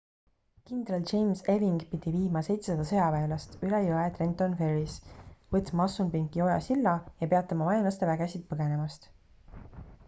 [0.67, 4.97] kindral james ewing pidi viima 700 sõjaväelast üle jõe trenton ferrys
[5.57, 9.09] võtma assunpinki oja silla ja peatama vaenlaste vägesid põgenemast